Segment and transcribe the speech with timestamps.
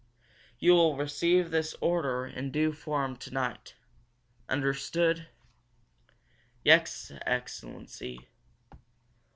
[0.57, 3.75] You will receive this order in due form to night.
[4.49, 5.27] Understood?"
[6.63, 8.27] "Yes, excellency."